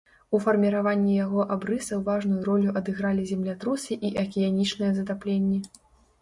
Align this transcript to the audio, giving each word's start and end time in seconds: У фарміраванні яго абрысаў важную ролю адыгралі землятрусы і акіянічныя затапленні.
У 0.35 0.37
фарміраванні 0.43 1.17
яго 1.25 1.43
абрысаў 1.55 2.01
важную 2.07 2.39
ролю 2.47 2.73
адыгралі 2.81 3.27
землятрусы 3.33 3.93
і 4.11 4.13
акіянічныя 4.23 4.91
затапленні. 4.99 5.61